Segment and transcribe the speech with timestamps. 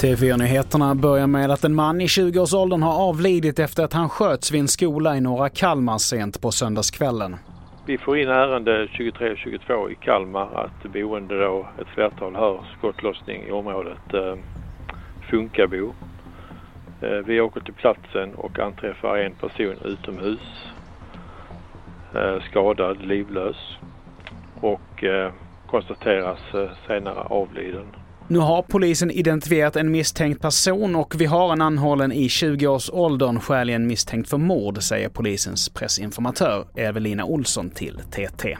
[0.00, 4.60] TV4-nyheterna börjar med att en man i 20-årsåldern har avlidit efter att han sköts vid
[4.60, 7.36] en skola i norra Kalmar sent på söndagskvällen.
[7.86, 13.50] Vi får in ärende 23-22 i Kalmar att boende då ett flertal hör skottlossning i
[13.50, 14.34] området eh,
[15.30, 15.94] Funkabo.
[17.02, 20.66] Eh, vi åker till platsen och anträffar en person utomhus
[22.14, 23.56] eh, skadad, livlös
[24.60, 25.32] och eh,
[25.66, 27.86] konstateras eh, senare avliden.
[28.28, 33.86] Nu har polisen identifierat en misstänkt person och vi har en anhållen i 20-årsåldern skäligen
[33.86, 38.56] misstänkt för mord, säger polisens pressinformatör Evelina Olsson till TT.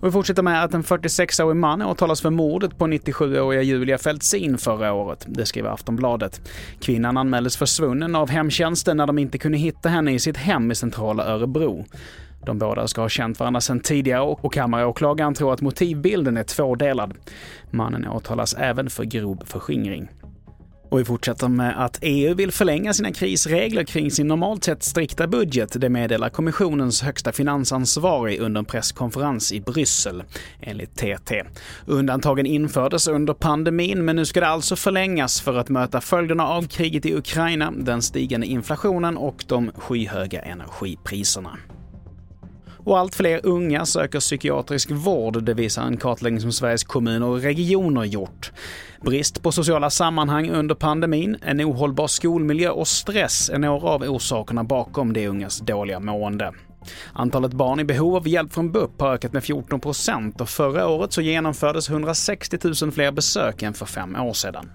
[0.00, 4.58] Och vi fortsätter med att en 46-årig man åtalas för mordet på 97-åriga Julia Fältsin
[4.58, 5.26] förra året.
[5.28, 6.40] Det skriver Aftonbladet.
[6.80, 10.74] Kvinnan anmäldes försvunnen av hemtjänsten när de inte kunde hitta henne i sitt hem i
[10.74, 11.84] centrala Örebro.
[12.46, 17.14] De båda ska ha känt varandra sedan tidigare och kammaråklagaren tror att motivbilden är tvådelad.
[17.70, 20.08] Mannen åtalas även för grov förskingring.
[20.90, 25.26] Och vi fortsätter med att EU vill förlänga sina krisregler kring sin normalt sett strikta
[25.26, 25.80] budget.
[25.80, 30.22] Det meddelar kommissionens högsta finansansvarig under en presskonferens i Bryssel,
[30.60, 31.42] enligt TT.
[31.86, 36.62] Undantagen infördes under pandemin, men nu ska det alltså förlängas för att möta följderna av
[36.62, 41.58] kriget i Ukraina, den stigande inflationen och de skyhöga energipriserna.
[42.90, 47.40] Och allt fler unga söker psykiatrisk vård, det visar en kartläggning som Sveriges kommuner och
[47.42, 48.52] regioner gjort.
[49.00, 54.64] Brist på sociala sammanhang under pandemin, en ohållbar skolmiljö och stress är några av orsakerna
[54.64, 56.52] bakom de ungas dåliga mående.
[57.12, 60.88] Antalet barn i behov av hjälp från BUP har ökat med 14 procent och förra
[60.88, 64.70] året så genomfördes 160 000 fler besök än för fem år sedan.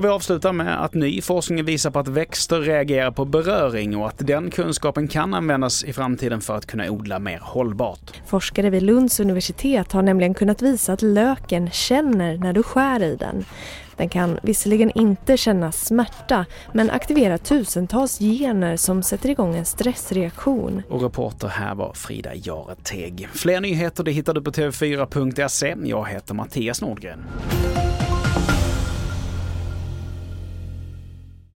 [0.00, 4.08] Och vi avslutar med att ny forskning visar på att växter reagerar på beröring och
[4.08, 8.12] att den kunskapen kan användas i framtiden för att kunna odla mer hållbart.
[8.26, 13.16] Forskare vid Lunds universitet har nämligen kunnat visa att löken känner när du skär i
[13.16, 13.44] den.
[13.96, 20.82] Den kan visserligen inte känna smärta men aktivera tusentals gener som sätter igång en stressreaktion.
[20.88, 23.28] Och reporter här var Frida Jareteg.
[23.32, 25.76] Fler nyheter det hittar du på tv4.se.
[25.84, 27.24] Jag heter Mattias Nordgren.